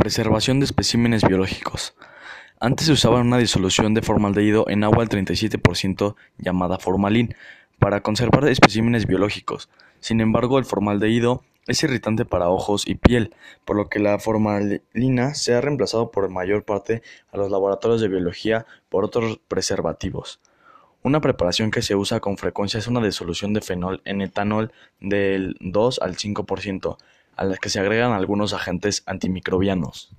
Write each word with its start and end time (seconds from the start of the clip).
Preservación 0.00 0.60
de 0.60 0.64
especímenes 0.64 1.22
biológicos. 1.28 1.94
Antes 2.58 2.86
se 2.86 2.92
usaba 2.92 3.20
una 3.20 3.36
disolución 3.36 3.92
de 3.92 4.00
formaldehído 4.00 4.64
en 4.70 4.82
agua 4.82 5.02
al 5.02 5.10
37% 5.10 6.14
llamada 6.38 6.78
formalín 6.78 7.34
para 7.78 8.00
conservar 8.00 8.48
especímenes 8.48 9.06
biológicos. 9.06 9.68
Sin 9.98 10.22
embargo, 10.22 10.58
el 10.58 10.64
formaldehído 10.64 11.44
es 11.66 11.82
irritante 11.82 12.24
para 12.24 12.48
ojos 12.48 12.88
y 12.88 12.94
piel, 12.94 13.34
por 13.66 13.76
lo 13.76 13.90
que 13.90 13.98
la 13.98 14.18
formalina 14.18 15.34
se 15.34 15.52
ha 15.52 15.60
reemplazado 15.60 16.10
por 16.10 16.30
mayor 16.30 16.64
parte 16.64 17.02
a 17.30 17.36
los 17.36 17.50
laboratorios 17.50 18.00
de 18.00 18.08
biología 18.08 18.64
por 18.88 19.04
otros 19.04 19.38
preservativos. 19.48 20.40
Una 21.02 21.20
preparación 21.20 21.70
que 21.70 21.82
se 21.82 21.94
usa 21.94 22.20
con 22.20 22.38
frecuencia 22.38 22.78
es 22.78 22.86
una 22.86 23.04
disolución 23.04 23.52
de 23.52 23.60
fenol 23.60 24.00
en 24.06 24.22
etanol 24.22 24.72
del 24.98 25.58
2 25.60 25.98
al 26.00 26.16
5%, 26.16 26.96
a 27.40 27.44
las 27.44 27.58
que 27.58 27.70
se 27.70 27.80
agregan 27.80 28.12
algunos 28.12 28.52
agentes 28.52 29.02
antimicrobianos. 29.06 30.10